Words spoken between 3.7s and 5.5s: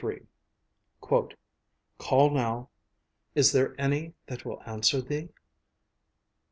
any that will answer thee?